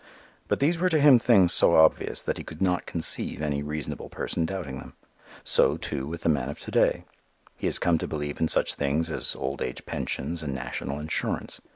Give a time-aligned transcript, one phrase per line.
[0.47, 4.09] But these were to him things so obvious that he could not conceive any reasonable
[4.09, 4.93] person doubting them.
[5.43, 7.05] So, too, with the man of to day.
[7.55, 11.61] He has come to believe in such things as old age pensions and national insurance.